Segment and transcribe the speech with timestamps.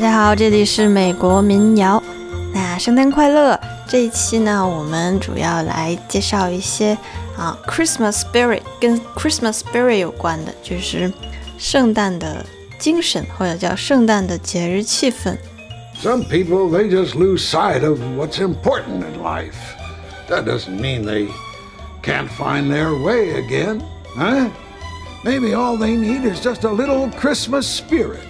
[0.00, 2.02] 家好，这里是美国民谣。
[2.52, 3.58] 那圣诞快乐！
[3.88, 6.96] 这一期呢，我们主要来介绍一些
[7.36, 11.12] 啊，Christmas spirit 跟 Christmas spirit 有关的，就是
[11.58, 12.44] 圣诞的
[12.78, 15.36] 精神，或者叫圣诞的节日气氛。
[16.02, 19.54] Some people they just lose sight of what's important in life.
[20.28, 21.28] That doesn't mean they
[22.02, 23.80] can't find their way again,
[24.16, 24.50] huh?
[25.24, 28.20] Maybe all they need is just a little Christmas spirit.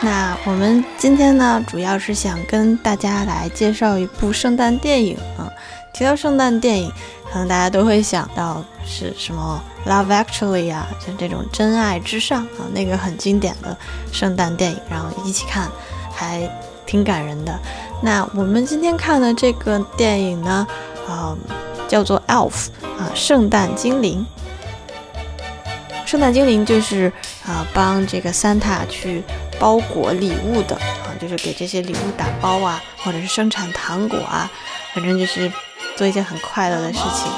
[0.00, 5.50] 那我们今天呢，主要是想跟大家来介绍一部圣诞电影啊。
[5.92, 6.92] 提到圣诞电影，
[7.32, 13.76] 可能大家都会想到是什么《Love Actually》啊，像这种《真爱至上》啊，那个很经典的
[14.12, 15.68] 圣诞电影，然后一起看，
[16.14, 16.48] 还
[16.86, 17.58] 挺感人的。
[18.00, 20.64] 那我们今天看的这个电影呢，
[21.08, 21.36] 啊，
[21.88, 22.52] 叫做《Elf》
[23.00, 24.24] 啊，圣诞精灵。
[26.06, 27.12] 圣诞精灵就是
[27.44, 29.24] 啊，帮这个 Santa 去。
[29.58, 34.50] 包裹礼物的啊，就是给这些礼物打包啊，或者是生产糖果啊，
[34.94, 35.50] 反正就是
[35.96, 37.30] 做一件很快乐的事情。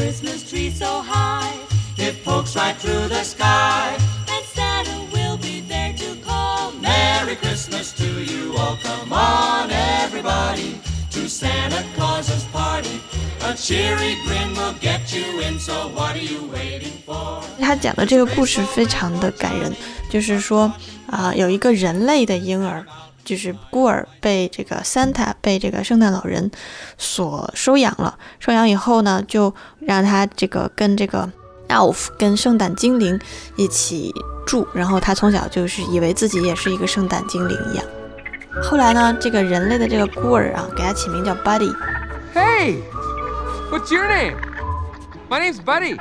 [0.00, 0.27] It
[17.60, 19.72] 他讲的这个故事非常的感人，
[20.10, 20.72] 就是说
[21.06, 22.84] 啊、呃，有一个人类的婴儿。
[23.24, 26.50] 就是孤儿被这个 Santa 被这个圣诞老人
[26.96, 31.30] 所收养了，收养以后呢，就让他这个跟这个
[31.68, 33.20] Elf 跟圣诞精灵
[33.56, 34.14] 一起
[34.46, 37.84] 住，然后他从小就是以为自己也是一个圣诞精灵一样。
[38.62, 41.70] 后来呢，这个人类的这个孤儿啊，给他起名叫 Buddy。
[42.34, 42.76] Hey,
[43.70, 44.36] what's your name?
[45.28, 45.98] My name's Buddy.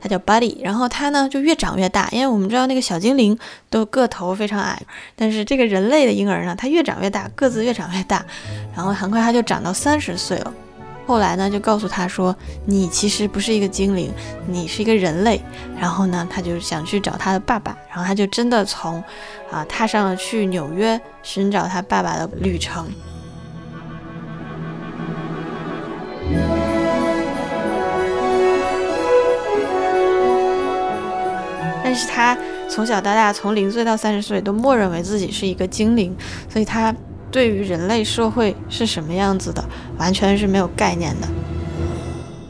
[0.00, 3.36] 他叫 Buddy，然后他呢就越长越大，因为我们知道那个小精灵
[3.70, 4.80] 都个头非常矮，
[5.16, 8.24] 但是这个人类的婴儿呢，他越长越大，个子越长越大，
[8.74, 10.52] 然后很快他就长到三十岁了。
[11.06, 12.34] 后来呢，就告诉他说
[12.66, 14.12] ：“你其实不是一个精灵，
[14.48, 15.40] 你是一个人类。”
[15.78, 19.02] 然后呢，他就想去找他的爸爸，然后他就真的从
[19.50, 22.86] 啊踏上了去纽约寻找他爸爸的旅程。
[31.96, 32.36] 是他
[32.68, 36.14] 从小到大，从零岁到三十岁，都默认为自己是一个精灵，
[36.48, 36.94] 所以他。
[37.28, 39.62] 对于人类社会是什么样子的，
[39.98, 41.26] 完全是没有概念的。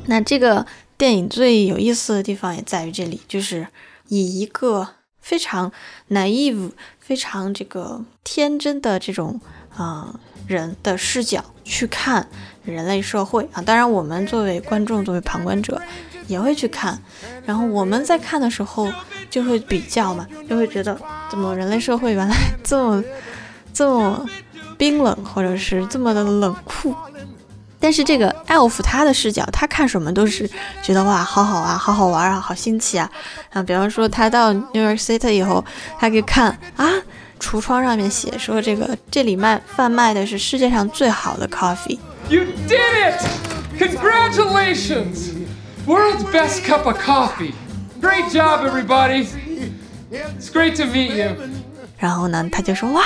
[0.05, 0.65] 那这个
[0.97, 3.67] 电影最有意思的地方也在于这里，就是
[4.09, 4.87] 以一个
[5.19, 5.73] 非常
[6.11, 6.71] naive、
[7.01, 9.41] 非常这个天真的这种
[9.75, 12.29] 啊人的视角去看
[12.63, 13.63] 人类社会啊。
[13.63, 15.81] 当然，我们作为观众、作为旁观者
[16.27, 16.99] 也会去看。
[17.45, 18.93] 然后我们在看的时候
[19.31, 20.99] 就会比较嘛，就会觉得
[21.31, 23.05] 怎么人类社会原来这么
[23.73, 24.29] 这么。
[24.79, 26.95] 冰冷，或者是这么的冷酷，
[27.81, 30.47] 但是这个 Elf 他的视角，他看什么都是
[30.83, 33.11] 觉得哇，好好啊，好好玩啊，好新奇啊
[33.55, 33.63] 啊！
[33.63, 35.65] 比方说他到 New York City 以后，
[35.99, 36.93] 他可以看啊，
[37.41, 41.99] 橱窗上面写说这个这里卖贩卖的是世界上最好的 coffee。
[42.29, 43.27] You did it!
[43.79, 45.31] Congratulations!
[45.87, 47.55] World's best cup of coffee.
[48.01, 49.29] Great job, everybody.
[50.11, 51.37] It's great to meet you.
[51.97, 53.03] 然后呢，他就说哇，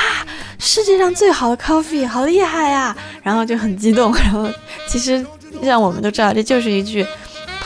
[0.59, 2.97] 世界上最好的 coffee，好厉害呀！
[3.23, 4.15] 然后就很激动。
[4.15, 4.49] 然后
[4.89, 5.25] 其实
[5.61, 7.07] 让我们都知道，这就是一句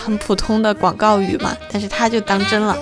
[0.05, 2.77] 很普通的广告语嘛，但是他就当真了。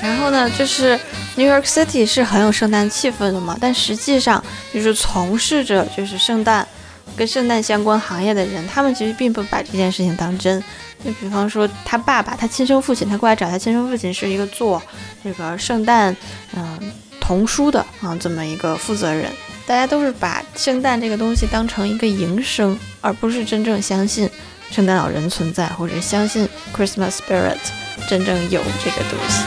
[0.00, 0.98] 然后呢，就是
[1.36, 4.42] New York City 是很有圣诞气氛的嘛，但实际上
[4.72, 6.66] 就是从事着就是圣诞
[7.18, 10.62] 跟圣诞相关行业的人，他们其实并不把这件事情当真。
[11.04, 14.80] 就比方说，他爸爸，他亲生父亲，他过来找他亲生父亲是一个做
[15.22, 16.16] 这个圣诞
[16.54, 16.78] 嗯
[17.20, 19.30] 童书的啊这么一个负责人。
[19.66, 24.30] 大家都是把圣诞这个东西当成一个营生，而不是真正相信
[24.70, 27.58] 圣诞老人存在，或者相信 Christmas spirit
[28.08, 29.42] 真正有这个东西。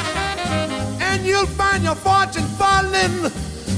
[1.00, 3.32] and you'll find your fortune falling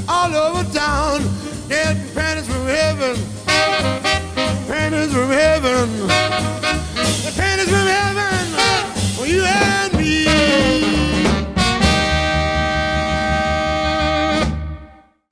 [0.07, 1.22] all over town.
[1.69, 3.16] Getting fans from heaven,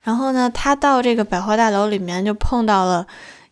[0.04, 3.06] 然后呢，他到这个百货大楼里面就碰到了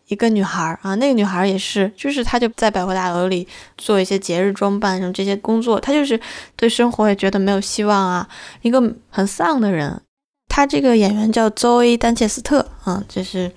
[0.07, 3.47] 一个女孩啊，那个女孩也是，就是她就在百货大楼里
[3.77, 6.19] 做一些节日装扮什么这些工作，她就是
[6.55, 8.27] 对生活也觉得没有希望啊，
[8.61, 10.01] 一个很丧的人。
[10.51, 13.47] 她这个演员叫邹薇·丹切斯特啊，就是《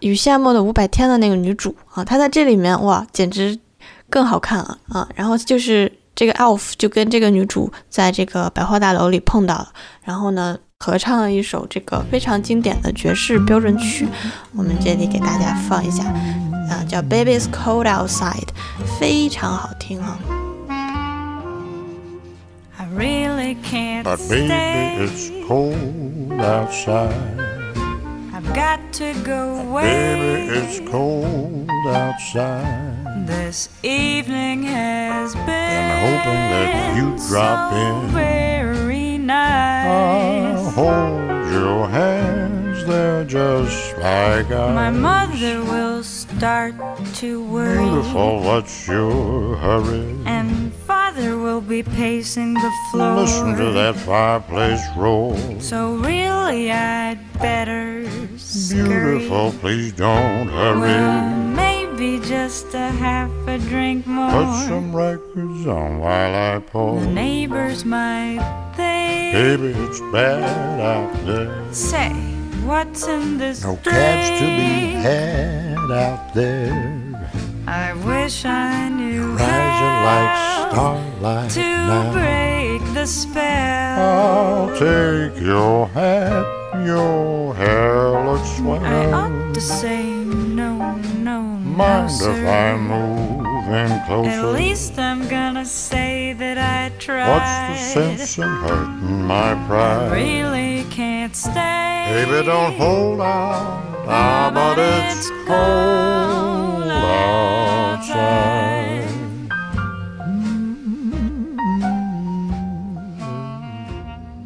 [0.00, 3.58] 雨夏末的五百天》的那个女主啊，她在这里面哇，简直
[4.08, 5.06] 更好看了啊。
[5.14, 9.68] 然后就是这个 Alf 就跟这个女主在这个百货大楼里碰到了，
[10.02, 10.56] 然后呢。
[10.80, 14.06] 合唱了一首这个非常经典的爵士标准曲，
[14.54, 16.04] 我们这里给大家放一下，
[16.70, 18.46] 啊，叫《Baby's Cold Outside》，
[19.00, 20.37] 非常好听啊。
[23.68, 24.96] Can't But baby, stay.
[25.04, 27.38] it's cold outside.
[28.32, 29.84] I've got to go away.
[29.84, 33.26] Baby, it's cold outside.
[33.26, 38.08] This evening has been hoping that drop so in.
[38.12, 40.74] very I'll nice.
[40.74, 46.74] hold your hands, they're just like My mother will start
[47.16, 47.76] to worry.
[47.84, 50.16] Beautiful, what's your hurry?
[50.24, 50.72] And
[51.18, 53.16] father will be pacing the floor.
[53.20, 55.36] Listen to that fireplace roar.
[55.60, 58.06] So really, I'd better
[58.36, 58.88] scurry.
[59.18, 61.54] Beautiful, please don't Well, hurry.
[61.56, 64.30] maybe just a half a drink more.
[64.30, 67.00] Put some records on while I pour.
[67.00, 68.38] The neighbors might
[68.76, 69.32] think.
[69.34, 71.64] Baby, it's bad out there.
[71.72, 72.10] Say,
[72.64, 73.98] what's in this No drink?
[73.98, 77.04] cabs to be had out there.
[77.66, 79.17] I wish I knew
[79.80, 80.36] Rising like
[80.72, 82.12] starlight to now.
[82.12, 84.00] break the spell.
[84.00, 86.44] I'll take your hat,
[86.84, 88.84] your hair looks swell.
[88.84, 92.32] I ought to say no, no, no, Mind sir.
[92.32, 94.30] if I move in closer?
[94.30, 97.28] At least I'm gonna say that I tried.
[97.30, 100.10] What's the sense in hurting my pride?
[100.12, 102.24] I Really can't stay.
[102.24, 103.84] Baby, don't hold out.
[104.10, 108.57] Ah, but it's cold outside.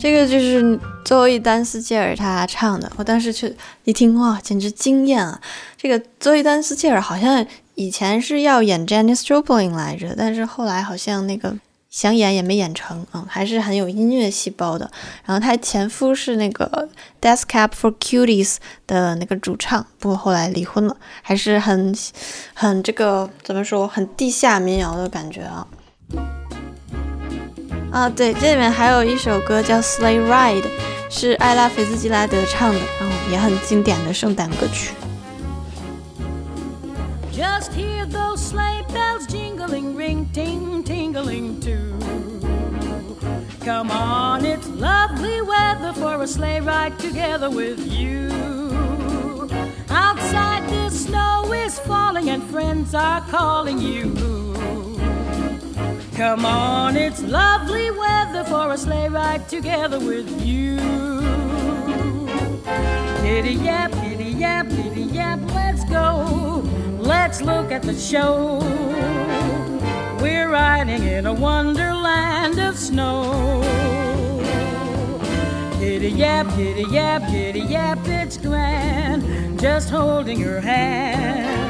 [0.03, 3.55] 这个就是邹薇·丹斯切尔他唱的，我当时去
[3.85, 5.41] 一听，哇，简直惊艳啊！
[5.77, 7.47] 这个邹薇·丹斯切尔好像
[7.77, 11.57] 以前是要演 Janis Joplin 来着，但是后来好像那个
[11.89, 14.91] 想演也没演成嗯、还是很有音乐细胞的。
[15.25, 16.89] 然后他前夫是那个
[17.21, 18.57] Death Cab for Cuties
[18.89, 21.97] 的那个主唱，不过后来离婚了，还是很
[22.55, 25.65] 很这个怎么说，很地下民谣的感觉啊。
[27.92, 30.64] 啊，对，这里面还有一首歌叫《Sleigh Ride》，
[31.10, 34.92] 是艾拉菲兹吉拉德唱的，然后也很经典的圣诞歌曲。
[37.32, 41.96] Just hear those sleigh bells jingling, ring, ting, tingling too.
[43.64, 48.30] Come on, it's lovely weather for a sleigh ride together with you.
[49.90, 54.14] Outside the snow is falling and friends are calling you.
[56.17, 60.77] Come on, it's lovely weather for a sleigh ride together with you.
[63.23, 66.63] Giddy yap, giddy yap, giddy yap, let's go.
[66.99, 68.59] Let's look at the show.
[70.21, 73.63] We're riding in a wonderland of snow.
[75.81, 79.59] Giddy yap, giddy yap, giddy yap, it's grand.
[79.59, 81.62] Just holding your hand.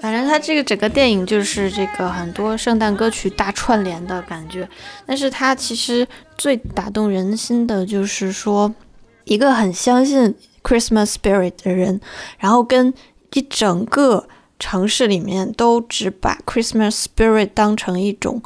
[0.00, 4.68] 反正他这个整个电影就是这个很多圣诞歌曲大串联的感觉，
[5.04, 6.06] 但是他其实
[6.38, 8.72] 最打动人心的就是说，
[9.24, 12.00] 一个很相信 Christmas spirit 的人，
[12.38, 12.94] 然后跟
[13.32, 18.42] 一整个城市里面都只把 Christmas spirit 当成一种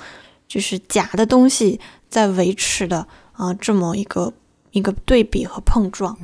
[0.48, 1.78] 就是假的东西
[2.08, 4.32] 在维持的啊、这么一个
[4.72, 6.16] 一个对比和碰撞。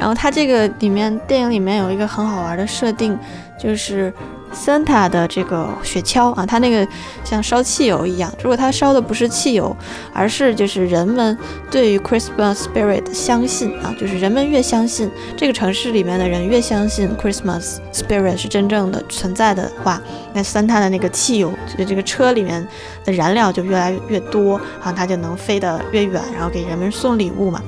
[0.00, 3.16] 然后它这个里面电影里面有一个很好玩的设定，
[3.58, 4.10] 就是
[4.50, 6.88] Santa 的这个雪橇啊，它那个
[7.22, 8.32] 像烧汽油一样。
[8.42, 9.76] 如果它烧的不是汽油，
[10.14, 11.36] 而是就是人们
[11.70, 20.00] 对于 Christmas spirit 的相信啊，就是人们越相信这个城市里面的人越相信 Christmas spirit 是真正的存在的话，
[20.32, 22.66] 那 Santa 的那个汽油，就是这个车里面
[23.04, 27.62] 的燃料就越来越多，啊它就能飞得越远，然后给人们送礼物嘛。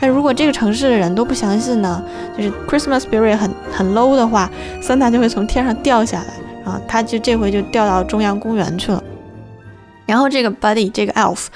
[0.00, 2.02] 但如果这个城市的人都不相信呢，
[2.36, 4.48] 就是 Christmas spirit 很很 low 的话
[4.80, 9.02] ，Santa 就会从天上掉下来，然后他就这回就掉到中央公园去了。
[10.06, 11.46] 然后这个 Buddy 这个 Elf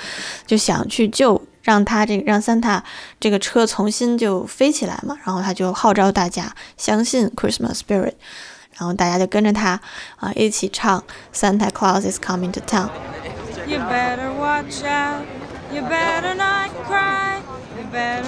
[0.45, 2.81] 就想去救，让他这个让 Santa
[3.21, 8.15] 这个车重新就飞起来嘛，然后他就号召大家相信 Christmas spirit，
[8.77, 9.81] 然后大家就跟着他
[10.17, 12.89] 啊一起唱 Santa Claus is coming to town。
[13.67, 15.25] You better watch out.
[15.73, 17.22] You better not cry.
[17.93, 18.23] well，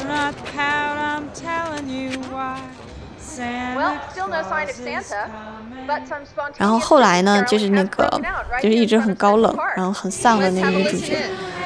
[6.56, 7.42] 然后后来呢？
[7.48, 8.20] 就是那个
[8.62, 11.16] 就是一直很高冷，然后很丧的那个女主角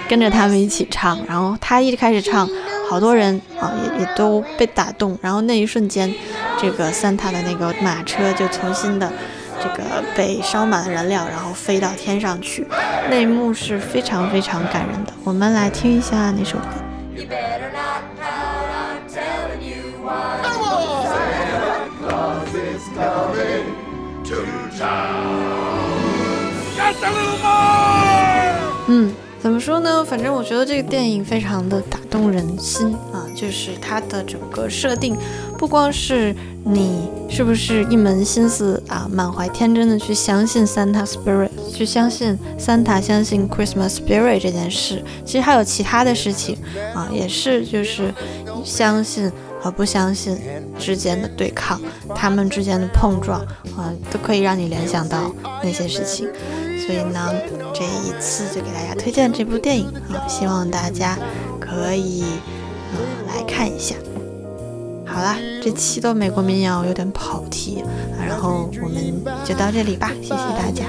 [0.09, 1.19] 跟着他们一起唱。
[1.27, 2.49] 然后她一开始唱，
[2.89, 5.19] 好多人啊也也都被打动。
[5.21, 6.13] 然后那一瞬间，
[6.59, 9.13] 这个三塔的那个马车就重新的
[9.61, 12.67] 这个被烧满了燃料，然后飞到天上去。
[13.11, 15.13] 那一幕是非常非常感人的。
[15.25, 16.65] 我们来听一下那首歌。
[29.49, 30.05] 怎么说呢？
[30.05, 35.17] 反正我觉得这个电影非常的打动人心啊，就是它的整个设定，
[35.57, 46.59] 不光是你是不是一门心思啊，满怀天真的去相信 Santa Spirit，去相信 Santa，相信 Christmas Spirit 这件事，其实还有其他的事情
[46.95, 48.13] 啊，也是就是
[48.63, 50.39] 相信和不相信
[50.79, 51.81] 之间的对抗，
[52.15, 53.41] 他们之间的碰撞
[53.79, 56.29] 啊，都可以让你联想到那些事情。
[56.87, 57.31] 所以呢，
[57.75, 61.19] 这一次就给大家推荐这部电影啊，希望大家
[61.61, 62.25] 可以
[62.93, 62.99] 呃
[63.29, 63.95] 来看一下。
[65.07, 67.85] 好啦，这期的美国民谣有点跑题，
[68.19, 70.85] 然后我们就到这里吧，谢谢大家。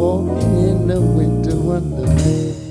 [0.00, 2.69] Walking in the winter wonderland.